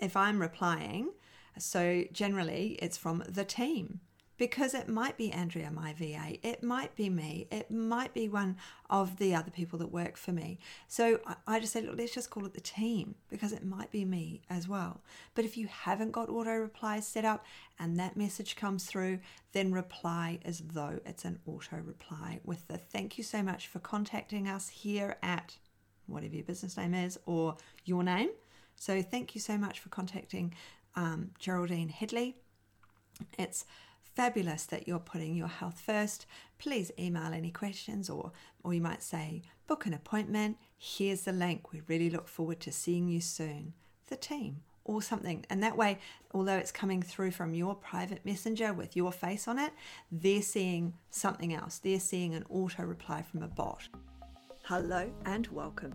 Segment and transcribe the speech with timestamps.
[0.00, 1.10] if I'm replying,
[1.58, 4.00] so generally it's from the team
[4.38, 8.56] because it might be Andrea, my VA, it might be me, it might be one
[8.88, 10.58] of the other people that work for me.
[10.86, 14.04] So I just said, look, let's just call it the team because it might be
[14.04, 15.02] me as well.
[15.34, 17.44] But if you haven't got auto replies set up
[17.80, 19.18] and that message comes through,
[19.52, 23.80] then reply as though it's an auto reply with the thank you so much for
[23.80, 25.56] contacting us here at
[26.06, 28.30] whatever your business name is or your name.
[28.78, 30.54] So thank you so much for contacting
[30.94, 32.36] um, Geraldine Headley.
[33.38, 33.64] It's
[34.14, 36.26] fabulous that you're putting your health first.
[36.58, 38.32] Please email any questions or
[38.64, 40.56] or you might say book an appointment.
[40.76, 41.72] Here's the link.
[41.72, 43.74] We really look forward to seeing you soon.
[44.08, 45.44] The team or something.
[45.50, 45.98] And that way,
[46.32, 49.72] although it's coming through from your private messenger with your face on it,
[50.10, 51.78] they're seeing something else.
[51.78, 53.88] They're seeing an auto reply from a bot.
[54.64, 55.94] Hello and welcome.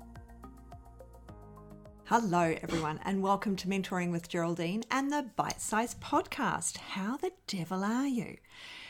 [2.05, 6.77] Hello, everyone, and welcome to Mentoring with Geraldine and the Bite Size Podcast.
[6.77, 8.35] How the devil are you?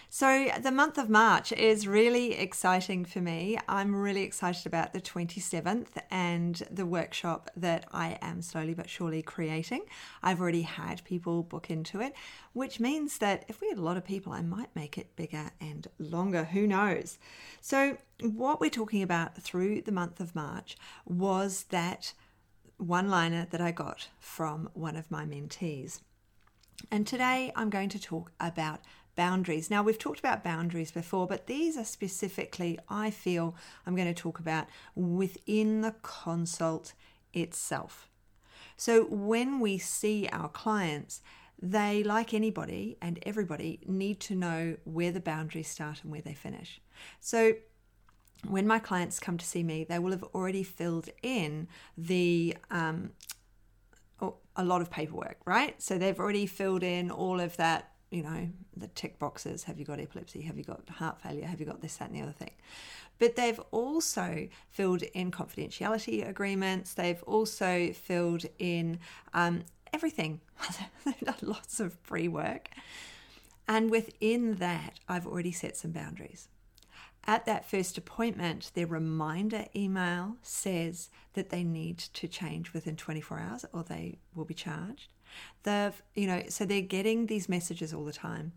[0.09, 3.57] So, the month of March is really exciting for me.
[3.69, 9.21] I'm really excited about the 27th and the workshop that I am slowly but surely
[9.21, 9.83] creating.
[10.21, 12.13] I've already had people book into it,
[12.53, 15.51] which means that if we had a lot of people, I might make it bigger
[15.61, 16.45] and longer.
[16.45, 17.19] Who knows?
[17.61, 20.75] So, what we're talking about through the month of March
[21.05, 22.13] was that
[22.81, 26.01] one liner that I got from one of my mentees.
[26.89, 28.79] And today I'm going to talk about
[29.15, 29.69] boundaries.
[29.69, 34.19] Now, we've talked about boundaries before, but these are specifically, I feel, I'm going to
[34.19, 34.65] talk about
[34.95, 36.93] within the consult
[37.33, 38.09] itself.
[38.77, 41.21] So, when we see our clients,
[41.61, 46.33] they, like anybody and everybody, need to know where the boundaries start and where they
[46.33, 46.81] finish.
[47.19, 47.53] So,
[48.47, 53.11] when my clients come to see me, they will have already filled in the um,
[54.55, 55.81] a lot of paperwork, right?
[55.81, 59.85] So they've already filled in all of that you know, the tick boxes have you
[59.85, 60.41] got epilepsy?
[60.41, 61.45] Have you got heart failure?
[61.45, 62.51] Have you got this, that, and the other thing?
[63.17, 68.99] But they've also filled in confidentiality agreements, they've also filled in
[69.33, 69.63] um,
[69.93, 70.41] everything.
[71.05, 72.69] they've done lots of pre work.
[73.67, 76.49] And within that, I've already set some boundaries.
[77.25, 83.39] At that first appointment, their reminder email says that they need to change within 24
[83.39, 85.13] hours or they will be charged.
[85.63, 88.53] They've, you know, so they're getting these messages all the time.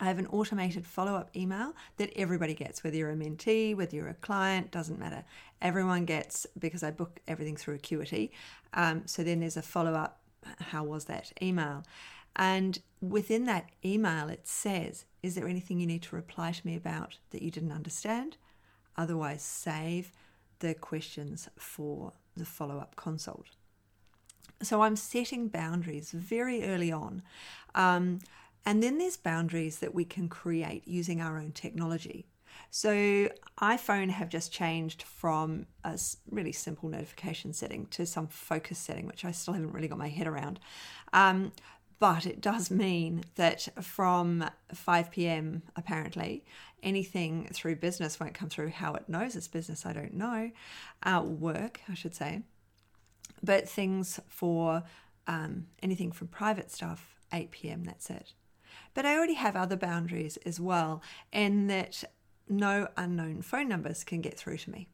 [0.00, 3.94] I have an automated follow up email that everybody gets, whether you're a mentee, whether
[3.94, 5.24] you're a client, doesn't matter.
[5.62, 8.32] Everyone gets because I book everything through Acuity.
[8.74, 10.20] Um, so then there's a follow up
[10.60, 11.84] how was that email?
[12.34, 16.76] And within that email, it says, Is there anything you need to reply to me
[16.76, 18.36] about that you didn't understand?
[18.96, 20.12] Otherwise, save
[20.60, 23.48] the questions for the follow up consult.
[24.62, 27.22] So I'm setting boundaries very early on.
[27.74, 28.20] Um,
[28.64, 32.28] and then there's boundaries that we can create using our own technology.
[32.70, 33.28] So
[33.60, 35.98] iPhone have just changed from a
[36.30, 40.08] really simple notification setting to some focus setting, which I still haven't really got my
[40.08, 40.60] head around.
[41.12, 41.50] Um,
[41.98, 46.44] but it does mean that from 5 p.m., apparently,
[46.82, 48.70] anything through business won't come through.
[48.70, 50.50] How it knows it's business, I don't know.
[51.02, 52.42] Uh, work, I should say
[53.42, 54.82] but things for
[55.26, 58.32] um, anything from private stuff, 8 p.m., that's it.
[58.94, 61.02] But I already have other boundaries as well,
[61.32, 62.04] in that
[62.48, 64.88] no unknown phone numbers can get through to me.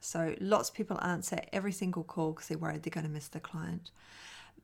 [0.00, 3.28] So lots of people answer every single call because they're worried they're going to miss
[3.28, 3.90] the client.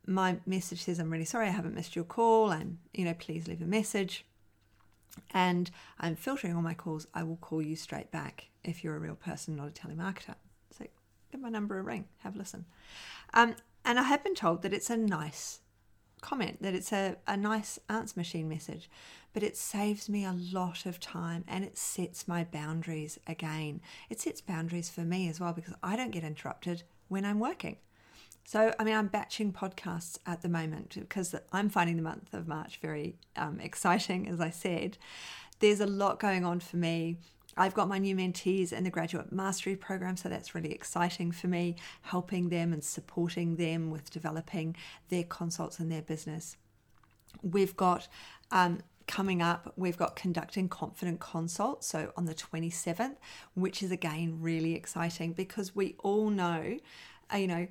[0.07, 3.49] My message says, I'm really sorry I haven't missed your call, and you know, please
[3.49, 4.25] leave a message.
[5.33, 7.07] And I'm filtering all my calls.
[7.15, 10.35] I will call you straight back if you're a real person, not a telemarketer
[10.77, 10.87] So
[11.33, 12.67] give my number a ring, have a listen.
[13.35, 13.55] Um,
[13.85, 15.61] and I have been told that it's a nice
[16.21, 18.91] comment, that it's a, a nice answer machine message,
[19.33, 23.81] but it saves me a lot of time and it sets my boundaries again.
[24.11, 27.77] It sets boundaries for me as well because I don't get interrupted when I'm working.
[28.47, 32.49] So, I mean, I'm batching podcasts at the moment because I'm finding the month of
[32.49, 34.97] March very um, exciting, as I said.
[35.59, 37.19] There's a lot going on for me
[37.57, 41.47] I've got my new mentees in the graduate mastery program, so that's really exciting for
[41.49, 44.77] me, helping them and supporting them with developing
[45.09, 46.59] their consults and their business.
[47.43, 48.09] We've got
[48.51, 53.17] um, coming up, we've got conducting confident consults, So on the 27th,
[53.55, 56.77] which is again really exciting because we all know,
[57.33, 57.67] uh, you know,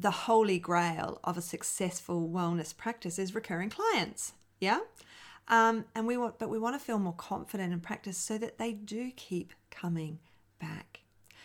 [0.00, 4.32] the holy grail of a successful wellness practice is recurring clients.
[4.58, 4.80] Yeah.
[5.48, 8.56] Um, and we want, but we want to feel more confident in practice so that
[8.58, 10.20] they do keep coming
[10.60, 11.00] back.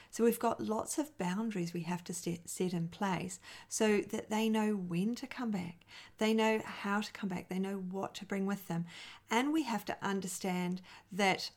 [0.10, 4.48] So we've got lots of boundaries we have to set in place so that they
[4.48, 5.81] know when to come back,
[6.19, 8.86] they know how to come back, they know what to bring with them.
[9.30, 10.81] And we have to understand
[11.12, 11.50] that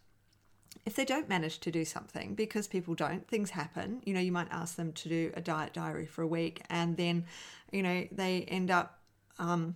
[0.88, 4.00] if they don't manage to do something, because people don't, things happen.
[4.06, 6.96] You know, you might ask them to do a diet diary for a week and
[6.96, 7.26] then,
[7.70, 8.98] you know, they end up
[9.38, 9.74] um,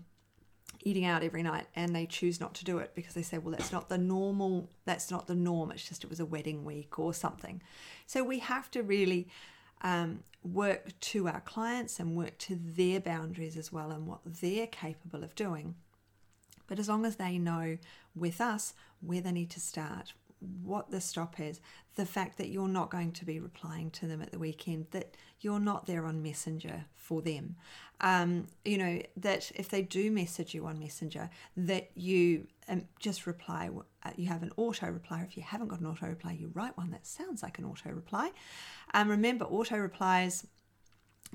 [0.81, 3.50] eating out every night and they choose not to do it because they say well
[3.50, 5.70] that's not the normal that's not the norm.
[5.70, 7.61] It's just it was a wedding week or something.
[8.06, 9.29] So we have to really
[9.82, 14.67] um, work to our clients and work to their boundaries as well and what they're
[14.67, 15.75] capable of doing.
[16.67, 17.76] But as long as they know
[18.17, 18.73] with us
[19.03, 20.14] where they need to start
[20.62, 21.61] what the stop is,
[21.94, 25.17] the fact that you're not going to be replying to them at the weekend, that
[25.41, 27.56] you're not there on Messenger for them.
[28.00, 33.27] Um, you know, that if they do message you on Messenger, that you um, just
[33.27, 33.71] reply,
[34.05, 35.25] uh, you have an auto reply.
[35.29, 37.91] If you haven't got an auto reply, you write one that sounds like an auto
[37.91, 38.31] reply.
[38.95, 40.47] Um, remember, auto replies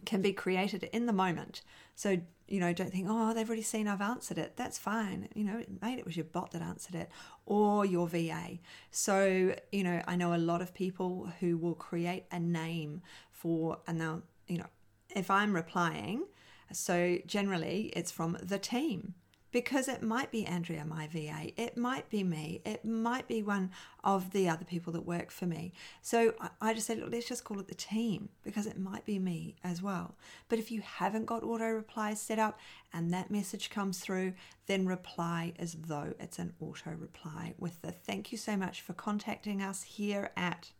[0.06, 1.62] can be created in the moment.
[1.96, 2.18] So,
[2.48, 4.54] you know, don't think, oh, they've already seen I've answered it.
[4.56, 5.30] That's fine.
[5.34, 7.10] You know, mate, it was your bot that answered it
[7.46, 8.60] or your VA.
[8.92, 13.02] So, you know, I know a lot of people who will create a name
[13.32, 14.68] for, and they'll, you know,
[15.16, 16.26] if I'm replying,
[16.72, 19.16] so generally it's from the team
[19.52, 23.72] because it might be Andrea, my VA, it might be me, it might be one
[24.04, 25.74] of the other people that work for me.
[26.02, 29.20] So I just said, look, let's just call it the team because it might be
[29.20, 30.16] me as well.
[30.50, 32.60] But if you haven't got auto replies set up
[32.94, 34.34] and that message comes through,
[34.66, 38.94] then reply as though it's an auto reply with the thank you so much for
[38.94, 40.72] contacting us here at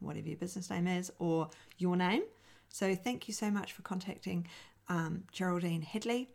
[0.00, 1.48] whatever your business name is or
[1.78, 2.22] your name.
[2.68, 4.46] So thank you so much for contacting
[4.88, 6.28] um, Geraldine Headley.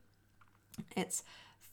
[0.96, 1.24] It's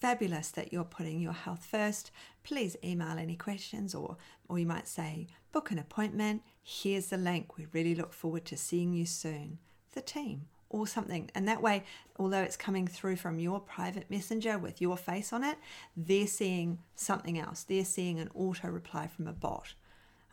[0.00, 2.10] fabulous that you're putting your health first.
[2.44, 4.16] Please email any questions or
[4.48, 6.42] or you might say book an appointment.
[6.62, 7.56] Here's the link.
[7.56, 9.58] We really look forward to seeing you soon.
[9.94, 11.30] The team or something.
[11.34, 11.84] And that way,
[12.18, 15.56] although it's coming through from your private messenger with your face on it,
[15.96, 17.62] they're seeing something else.
[17.62, 19.74] They're seeing an auto reply from a bot.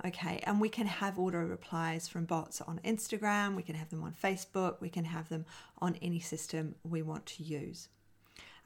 [0.06, 4.04] Okay, and we can have auto replies from bots on Instagram, we can have them
[4.04, 5.46] on Facebook, we can have them
[5.80, 7.88] on any system we want to use.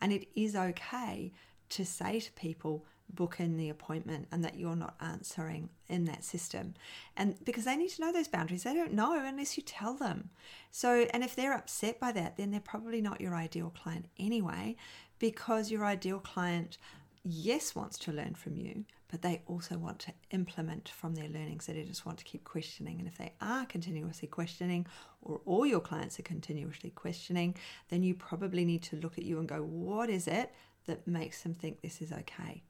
[0.02, 1.32] And it is okay
[1.70, 6.24] to say to people, book in the appointment and that you're not answering in that
[6.24, 6.76] system.
[7.18, 10.30] And because they need to know those boundaries, they don't know unless you tell them.
[10.72, 14.76] So, and if they're upset by that, then they're probably not your ideal client anyway,
[15.18, 16.78] because your ideal client,
[17.24, 21.66] yes, wants to learn from you, but they also want to implement from their learnings.
[21.66, 23.00] They just want to keep questioning.
[23.00, 24.86] And if they are continuously questioning,
[25.22, 27.56] or all your clients are continuously questioning,
[27.90, 30.54] then you probably need to look at you and go, what is it
[30.86, 32.64] that makes them think this is okay?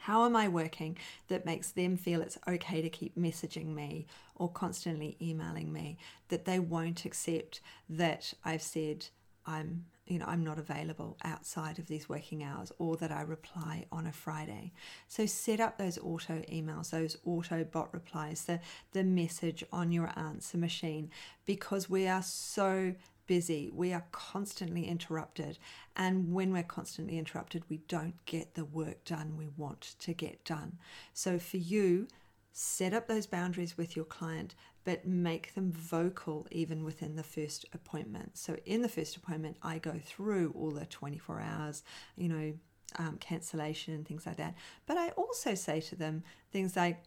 [0.00, 0.98] How am I working
[1.28, 5.98] that makes them feel it's okay to keep messaging me or constantly emailing me?
[6.28, 9.06] That they won't accept that I've said
[9.46, 13.86] I'm you know I'm not available outside of these working hours or that I reply
[13.90, 14.72] on a Friday.
[15.08, 18.60] So set up those auto emails, those auto bot replies, the
[18.92, 21.10] the message on your answer machine
[21.44, 22.94] because we are so
[23.26, 23.70] busy.
[23.74, 25.58] We are constantly interrupted.
[25.96, 30.44] And when we're constantly interrupted, we don't get the work done we want to get
[30.44, 30.78] done.
[31.12, 32.08] So for you,
[32.52, 34.54] set up those boundaries with your client
[34.86, 38.38] but make them vocal even within the first appointment.
[38.38, 41.82] So, in the first appointment, I go through all the 24 hours,
[42.16, 42.52] you know,
[42.96, 44.54] um, cancellation and things like that.
[44.86, 47.02] But I also say to them things like,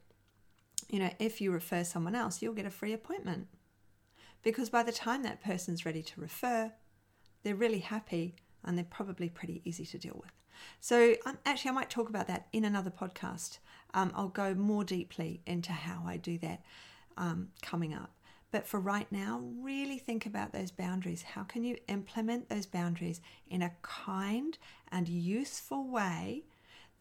[0.89, 3.47] you know, if you refer someone else, you'll get a free appointment.
[4.43, 6.73] Because by the time that person's ready to refer,
[7.43, 10.33] they're really happy and they're probably pretty easy to deal with.
[10.81, 13.59] So, um, actually, I might talk about that in another podcast.
[13.93, 16.61] Um, I'll go more deeply into how I do that
[17.17, 18.11] um, coming up.
[18.51, 21.21] But for right now, really think about those boundaries.
[21.21, 24.57] How can you implement those boundaries in a kind
[24.91, 26.43] and useful way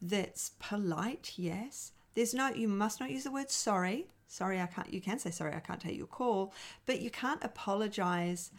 [0.01, 1.33] that's polite?
[1.35, 1.91] Yes.
[2.13, 4.07] There's no, you must not use the word sorry.
[4.27, 6.53] Sorry, I can't, you can say sorry, I can't take your call,
[6.85, 8.51] but you can't apologize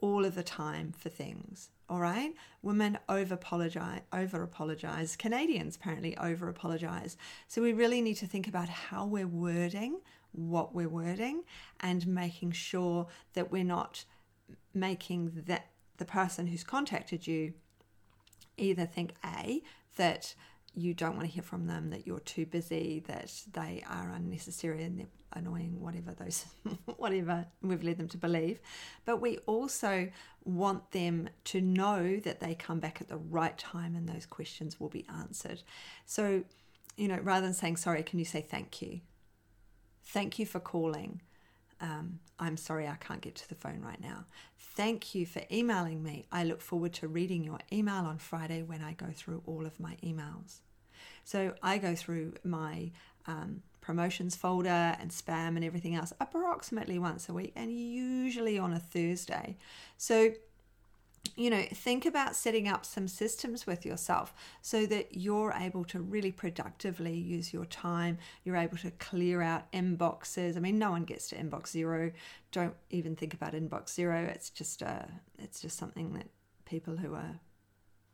[0.00, 1.68] all of the time for things.
[1.90, 5.16] All right, women over apologize, over apologize.
[5.16, 7.16] Canadians apparently over apologize.
[7.46, 10.00] So we really need to think about how we're wording
[10.32, 11.42] what we're wording
[11.80, 14.04] and making sure that we're not
[14.74, 15.66] making that
[15.96, 17.54] the person who's contacted you
[18.56, 19.62] either think A,
[19.96, 20.34] that
[20.74, 24.84] you don't want to hear from them, that you're too busy, that they are unnecessary
[24.84, 26.46] and they're annoying, whatever those,
[26.96, 28.60] whatever we've led them to believe.
[29.04, 30.08] But we also
[30.44, 34.78] want them to know that they come back at the right time and those questions
[34.78, 35.62] will be answered.
[36.06, 36.44] So,
[36.96, 39.00] you know, rather than saying sorry, can you say thank you?
[40.08, 41.20] Thank you for calling.
[41.80, 44.24] Um, I'm sorry I can't get to the phone right now.
[44.58, 46.24] Thank you for emailing me.
[46.32, 49.78] I look forward to reading your email on Friday when I go through all of
[49.78, 50.60] my emails.
[51.24, 52.90] So I go through my
[53.26, 58.72] um, promotions folder and spam and everything else approximately once a week and usually on
[58.72, 59.56] a Thursday.
[59.98, 60.32] So
[61.38, 66.00] you know, think about setting up some systems with yourself so that you're able to
[66.00, 68.18] really productively use your time.
[68.44, 70.56] You're able to clear out inboxes.
[70.56, 72.10] I mean, no one gets to inbox zero.
[72.50, 74.24] Don't even think about inbox zero.
[74.24, 75.06] It's just a, uh,
[75.38, 76.26] it's just something that
[76.64, 77.38] people who are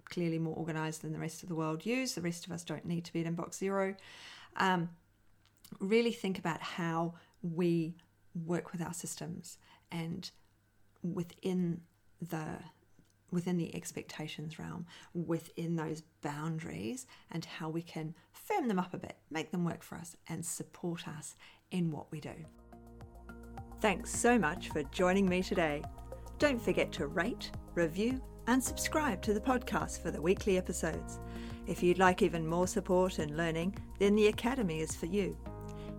[0.04, 2.14] clearly more organized than the rest of the world use.
[2.14, 3.94] The rest of us don't need to be at inbox zero.
[4.56, 4.90] Um,
[5.80, 7.96] really think about how we
[8.44, 9.56] work with our systems
[9.90, 10.30] and
[11.02, 11.80] within
[12.20, 12.58] the
[13.34, 18.98] within the expectations realm, within those boundaries, and how we can firm them up a
[18.98, 21.36] bit, make them work for us, and support us
[21.70, 22.34] in what we do.
[23.80, 25.82] Thanks so much for joining me today.
[26.38, 31.20] Don't forget to rate, review, and subscribe to the podcast for the weekly episodes.
[31.66, 35.36] If you'd like even more support and learning, then the Academy is for you.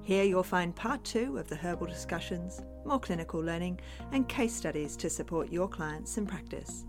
[0.02, 3.80] Here you'll find part two of the herbal discussions, more clinical learning,
[4.12, 6.86] and case studies to support your clients in practice.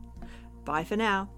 [0.67, 1.31] Bye for now.